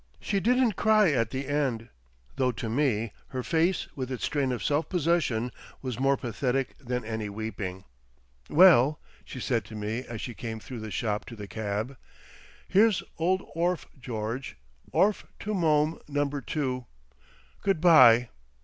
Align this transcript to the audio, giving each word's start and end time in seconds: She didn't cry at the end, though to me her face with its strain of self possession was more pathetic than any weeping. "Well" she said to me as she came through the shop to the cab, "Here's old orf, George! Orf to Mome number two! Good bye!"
She 0.19 0.39
didn't 0.39 0.71
cry 0.75 1.11
at 1.11 1.29
the 1.29 1.47
end, 1.47 1.89
though 2.35 2.51
to 2.53 2.67
me 2.67 3.13
her 3.27 3.43
face 3.43 3.87
with 3.95 4.11
its 4.11 4.23
strain 4.25 4.51
of 4.51 4.63
self 4.63 4.89
possession 4.89 5.51
was 5.83 5.99
more 5.99 6.17
pathetic 6.17 6.75
than 6.79 7.05
any 7.05 7.29
weeping. 7.29 7.83
"Well" 8.49 8.99
she 9.23 9.39
said 9.39 9.63
to 9.65 9.75
me 9.75 9.99
as 10.05 10.19
she 10.19 10.33
came 10.33 10.59
through 10.59 10.79
the 10.79 10.89
shop 10.89 11.25
to 11.25 11.35
the 11.35 11.47
cab, 11.47 11.97
"Here's 12.67 13.03
old 13.19 13.43
orf, 13.53 13.85
George! 13.99 14.57
Orf 14.91 15.27
to 15.41 15.53
Mome 15.53 15.99
number 16.07 16.41
two! 16.41 16.87
Good 17.61 17.79
bye!" 17.79 18.29